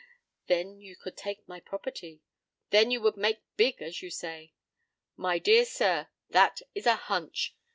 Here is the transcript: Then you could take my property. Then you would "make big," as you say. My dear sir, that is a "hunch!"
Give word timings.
Then 0.47 0.79
you 0.81 0.95
could 0.95 1.15
take 1.15 1.47
my 1.47 1.59
property. 1.59 2.23
Then 2.71 2.89
you 2.89 3.01
would 3.01 3.15
"make 3.17 3.43
big," 3.55 3.83
as 3.83 4.01
you 4.01 4.09
say. 4.09 4.51
My 5.15 5.37
dear 5.37 5.63
sir, 5.63 6.07
that 6.31 6.63
is 6.73 6.87
a 6.87 6.95
"hunch!" 6.95 7.55